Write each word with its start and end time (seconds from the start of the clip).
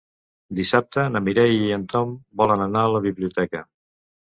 Dissabte 0.59 1.03
na 1.17 1.21
Mireia 1.25 1.59
i 1.67 1.69
en 1.77 1.85
Tom 1.93 2.17
volen 2.43 2.65
anar 2.67 2.89
a 2.89 2.91
la 2.97 3.05
biblioteca. 3.07 3.65